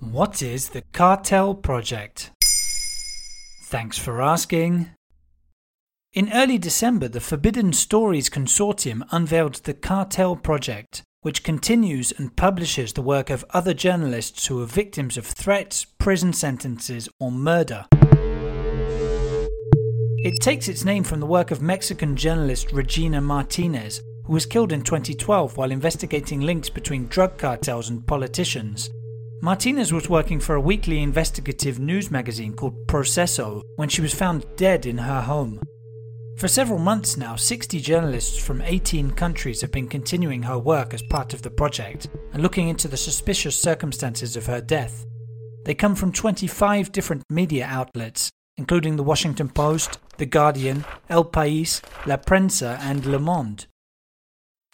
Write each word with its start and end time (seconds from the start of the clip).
What 0.00 0.42
is 0.42 0.68
the 0.68 0.82
Cartel 0.92 1.56
Project? 1.56 2.30
Thanks 3.64 3.98
for 3.98 4.22
asking. 4.22 4.90
In 6.12 6.32
early 6.32 6.56
December, 6.56 7.08
the 7.08 7.20
Forbidden 7.20 7.72
Stories 7.72 8.30
Consortium 8.30 9.02
unveiled 9.10 9.56
the 9.56 9.74
Cartel 9.74 10.36
Project, 10.36 11.02
which 11.22 11.42
continues 11.42 12.12
and 12.12 12.36
publishes 12.36 12.92
the 12.92 13.02
work 13.02 13.28
of 13.28 13.44
other 13.50 13.74
journalists 13.74 14.46
who 14.46 14.62
are 14.62 14.66
victims 14.66 15.18
of 15.18 15.26
threats, 15.26 15.84
prison 15.84 16.32
sentences, 16.32 17.08
or 17.18 17.32
murder. 17.32 17.84
It 20.22 20.40
takes 20.40 20.68
its 20.68 20.84
name 20.84 21.02
from 21.02 21.18
the 21.18 21.26
work 21.26 21.50
of 21.50 21.60
Mexican 21.60 22.14
journalist 22.14 22.72
Regina 22.72 23.20
Martinez, 23.20 24.00
who 24.26 24.32
was 24.32 24.46
killed 24.46 24.70
in 24.70 24.82
2012 24.82 25.56
while 25.56 25.72
investigating 25.72 26.40
links 26.40 26.70
between 26.70 27.08
drug 27.08 27.36
cartels 27.36 27.90
and 27.90 28.06
politicians. 28.06 28.90
Martinez 29.40 29.92
was 29.92 30.08
working 30.08 30.40
for 30.40 30.56
a 30.56 30.60
weekly 30.60 31.00
investigative 31.00 31.78
news 31.78 32.10
magazine 32.10 32.52
called 32.54 32.88
Proceso 32.88 33.62
when 33.76 33.88
she 33.88 34.00
was 34.02 34.12
found 34.12 34.44
dead 34.56 34.84
in 34.84 34.98
her 34.98 35.20
home. 35.20 35.60
For 36.38 36.48
several 36.48 36.80
months 36.80 37.16
now, 37.16 37.36
60 37.36 37.80
journalists 37.80 38.36
from 38.36 38.60
18 38.60 39.12
countries 39.12 39.60
have 39.60 39.70
been 39.70 39.86
continuing 39.86 40.42
her 40.42 40.58
work 40.58 40.92
as 40.92 41.02
part 41.02 41.34
of 41.34 41.42
the 41.42 41.50
project 41.50 42.08
and 42.32 42.42
looking 42.42 42.68
into 42.68 42.88
the 42.88 42.96
suspicious 42.96 43.60
circumstances 43.60 44.36
of 44.36 44.46
her 44.46 44.60
death. 44.60 45.06
They 45.64 45.74
come 45.74 45.94
from 45.94 46.12
25 46.12 46.90
different 46.90 47.22
media 47.30 47.64
outlets, 47.64 48.32
including 48.56 48.96
the 48.96 49.04
Washington 49.04 49.48
Post, 49.48 49.98
The 50.16 50.26
Guardian, 50.26 50.84
El 51.08 51.24
País, 51.24 51.80
La 52.06 52.16
Prensa, 52.16 52.76
and 52.80 53.06
Le 53.06 53.20
Monde. 53.20 53.66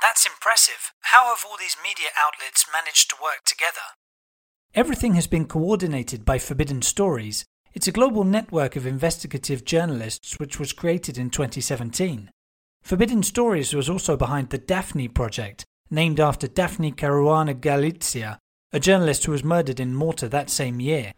That's 0.00 0.24
impressive. 0.24 0.92
How 1.12 1.26
have 1.26 1.44
all 1.46 1.58
these 1.58 1.76
media 1.82 2.08
outlets 2.18 2.64
managed 2.72 3.10
to 3.10 3.16
work 3.22 3.44
together? 3.44 3.92
Everything 4.74 5.14
has 5.14 5.28
been 5.28 5.46
coordinated 5.46 6.24
by 6.24 6.36
Forbidden 6.36 6.82
Stories. 6.82 7.44
It's 7.74 7.86
a 7.86 7.92
global 7.92 8.24
network 8.24 8.74
of 8.74 8.86
investigative 8.86 9.64
journalists 9.64 10.40
which 10.40 10.58
was 10.58 10.72
created 10.72 11.16
in 11.16 11.30
2017. 11.30 12.28
Forbidden 12.82 13.22
Stories 13.22 13.72
was 13.72 13.88
also 13.88 14.16
behind 14.16 14.50
the 14.50 14.58
Daphne 14.58 15.06
Project, 15.06 15.64
named 15.92 16.18
after 16.18 16.48
Daphne 16.48 16.90
Caruana 16.90 17.54
Galizia, 17.54 18.38
a 18.72 18.80
journalist 18.80 19.24
who 19.24 19.30
was 19.30 19.44
murdered 19.44 19.78
in 19.78 19.94
Malta 19.94 20.28
that 20.28 20.50
same 20.50 20.80
year. 20.80 21.12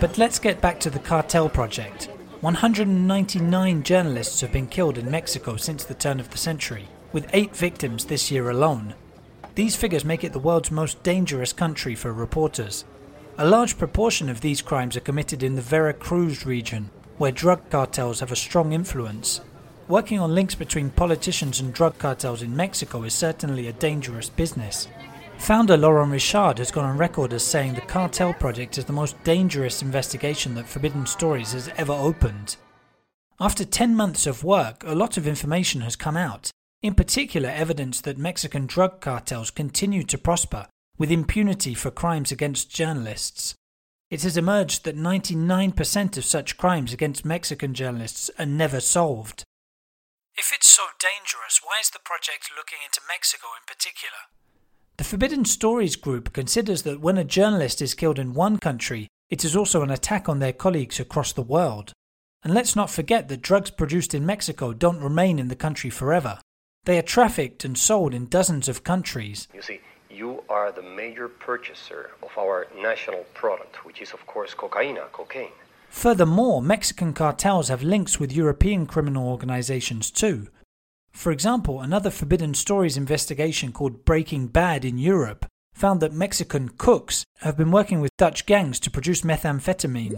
But 0.00 0.18
let's 0.18 0.40
get 0.40 0.60
back 0.60 0.80
to 0.80 0.90
the 0.90 0.98
Cartel 0.98 1.48
Project. 1.48 2.08
199 2.40 3.84
journalists 3.84 4.40
have 4.40 4.50
been 4.50 4.66
killed 4.66 4.98
in 4.98 5.08
Mexico 5.08 5.54
since 5.54 5.84
the 5.84 5.94
turn 5.94 6.18
of 6.18 6.30
the 6.30 6.38
century, 6.38 6.88
with 7.12 7.30
eight 7.32 7.54
victims 7.54 8.06
this 8.06 8.32
year 8.32 8.50
alone. 8.50 8.96
These 9.58 9.74
figures 9.74 10.04
make 10.04 10.22
it 10.22 10.32
the 10.32 10.38
world's 10.38 10.70
most 10.70 11.02
dangerous 11.02 11.52
country 11.52 11.96
for 11.96 12.12
reporters. 12.12 12.84
A 13.38 13.50
large 13.50 13.76
proportion 13.76 14.28
of 14.28 14.40
these 14.40 14.62
crimes 14.62 14.96
are 14.96 15.00
committed 15.00 15.42
in 15.42 15.56
the 15.56 15.62
Veracruz 15.62 16.46
region, 16.46 16.90
where 17.16 17.32
drug 17.32 17.68
cartels 17.68 18.20
have 18.20 18.30
a 18.30 18.36
strong 18.36 18.72
influence. 18.72 19.40
Working 19.88 20.20
on 20.20 20.32
links 20.32 20.54
between 20.54 20.90
politicians 20.90 21.58
and 21.58 21.74
drug 21.74 21.98
cartels 21.98 22.42
in 22.42 22.54
Mexico 22.54 23.02
is 23.02 23.14
certainly 23.14 23.66
a 23.66 23.72
dangerous 23.72 24.30
business. 24.30 24.86
Founder 25.38 25.76
Laurent 25.76 26.12
Richard 26.12 26.58
has 26.58 26.70
gone 26.70 26.84
on 26.84 26.96
record 26.96 27.32
as 27.32 27.42
saying 27.42 27.74
the 27.74 27.80
Cartel 27.80 28.34
Project 28.34 28.78
is 28.78 28.84
the 28.84 28.92
most 28.92 29.20
dangerous 29.24 29.82
investigation 29.82 30.54
that 30.54 30.68
Forbidden 30.68 31.04
Stories 31.04 31.50
has 31.54 31.68
ever 31.76 31.94
opened. 31.94 32.54
After 33.40 33.64
10 33.64 33.96
months 33.96 34.24
of 34.24 34.44
work, 34.44 34.84
a 34.86 34.94
lot 34.94 35.16
of 35.16 35.26
information 35.26 35.80
has 35.80 35.96
come 35.96 36.16
out, 36.16 36.52
in 36.82 36.94
particular 36.94 37.48
evidence 37.48 38.00
that 38.00 38.18
Mexican 38.18 38.66
drug 38.66 39.00
cartels 39.00 39.50
continue 39.50 40.04
to 40.04 40.18
prosper 40.18 40.66
with 40.96 41.10
impunity 41.10 41.74
for 41.74 41.90
crimes 41.90 42.30
against 42.30 42.74
journalists. 42.74 43.54
It 44.10 44.22
has 44.22 44.36
emerged 44.36 44.84
that 44.84 44.96
99% 44.96 46.16
of 46.16 46.24
such 46.24 46.56
crimes 46.56 46.92
against 46.92 47.24
Mexican 47.24 47.74
journalists 47.74 48.30
are 48.38 48.46
never 48.46 48.80
solved. 48.80 49.44
If 50.36 50.52
it's 50.52 50.68
so 50.68 50.84
dangerous, 50.98 51.60
why 51.62 51.80
is 51.80 51.90
the 51.90 51.98
project 52.04 52.50
looking 52.56 52.78
into 52.84 53.00
Mexico 53.08 53.48
in 53.56 53.66
particular? 53.66 54.30
The 54.96 55.04
Forbidden 55.04 55.44
Stories 55.44 55.96
group 55.96 56.32
considers 56.32 56.82
that 56.82 57.00
when 57.00 57.18
a 57.18 57.24
journalist 57.24 57.82
is 57.82 57.94
killed 57.94 58.18
in 58.18 58.34
one 58.34 58.58
country, 58.58 59.08
it 59.30 59.44
is 59.44 59.54
also 59.54 59.82
an 59.82 59.90
attack 59.90 60.28
on 60.28 60.38
their 60.38 60.52
colleagues 60.52 60.98
across 60.98 61.32
the 61.32 61.42
world. 61.42 61.92
And 62.42 62.54
let's 62.54 62.74
not 62.74 62.90
forget 62.90 63.28
that 63.28 63.42
drugs 63.42 63.70
produced 63.70 64.14
in 64.14 64.24
Mexico 64.24 64.72
don't 64.72 65.02
remain 65.02 65.38
in 65.38 65.48
the 65.48 65.56
country 65.56 65.90
forever. 65.90 66.38
They 66.88 66.96
are 66.96 67.02
trafficked 67.02 67.66
and 67.66 67.76
sold 67.76 68.14
in 68.14 68.28
dozens 68.28 68.66
of 68.66 68.82
countries. 68.82 69.46
You 69.52 69.60
see, 69.60 69.80
you 70.08 70.42
are 70.48 70.72
the 70.72 70.80
major 70.80 71.28
purchaser 71.28 72.12
of 72.22 72.30
our 72.38 72.66
national 72.80 73.24
product, 73.34 73.84
which 73.84 74.00
is, 74.00 74.14
of 74.14 74.26
course, 74.26 74.54
cocaine, 74.54 74.96
cocaine. 75.12 75.52
Furthermore, 75.90 76.62
Mexican 76.62 77.12
cartels 77.12 77.68
have 77.68 77.82
links 77.82 78.18
with 78.18 78.32
European 78.32 78.86
criminal 78.86 79.28
organizations 79.28 80.10
too. 80.10 80.48
For 81.12 81.30
example, 81.30 81.82
another 81.82 82.08
Forbidden 82.08 82.54
Stories 82.54 82.96
investigation 82.96 83.70
called 83.70 84.06
Breaking 84.06 84.46
Bad 84.46 84.82
in 84.82 84.96
Europe 84.96 85.44
found 85.74 86.00
that 86.00 86.14
Mexican 86.14 86.70
cooks 86.70 87.22
have 87.40 87.58
been 87.58 87.70
working 87.70 88.00
with 88.00 88.16
Dutch 88.16 88.46
gangs 88.46 88.80
to 88.80 88.90
produce 88.90 89.20
methamphetamine. 89.20 90.14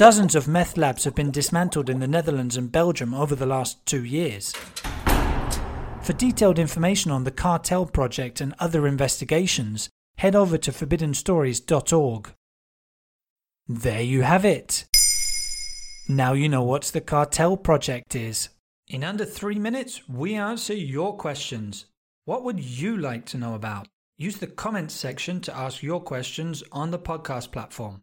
Dozens 0.00 0.34
of 0.34 0.48
meth 0.48 0.78
labs 0.78 1.04
have 1.04 1.14
been 1.14 1.30
dismantled 1.30 1.90
in 1.90 2.00
the 2.00 2.08
Netherlands 2.08 2.56
and 2.56 2.72
Belgium 2.72 3.12
over 3.12 3.34
the 3.34 3.44
last 3.44 3.84
two 3.84 4.02
years. 4.02 4.54
For 6.00 6.14
detailed 6.14 6.58
information 6.58 7.10
on 7.10 7.24
the 7.24 7.30
Cartel 7.30 7.84
Project 7.84 8.40
and 8.40 8.54
other 8.58 8.86
investigations, 8.86 9.90
head 10.16 10.34
over 10.34 10.56
to 10.56 10.72
forbiddenstories.org. 10.72 12.32
There 13.68 14.00
you 14.00 14.22
have 14.22 14.46
it. 14.46 14.86
Now 16.08 16.32
you 16.32 16.48
know 16.48 16.62
what 16.62 16.84
the 16.84 17.02
Cartel 17.02 17.58
Project 17.58 18.14
is. 18.14 18.48
In 18.88 19.04
under 19.04 19.26
three 19.26 19.58
minutes, 19.58 20.08
we 20.08 20.34
answer 20.34 20.72
your 20.72 21.14
questions. 21.18 21.84
What 22.24 22.42
would 22.42 22.58
you 22.58 22.96
like 22.96 23.26
to 23.26 23.36
know 23.36 23.52
about? 23.52 23.86
Use 24.16 24.38
the 24.38 24.46
comments 24.46 24.94
section 24.94 25.42
to 25.42 25.54
ask 25.54 25.82
your 25.82 26.00
questions 26.00 26.64
on 26.72 26.90
the 26.90 26.98
podcast 26.98 27.52
platform. 27.52 28.00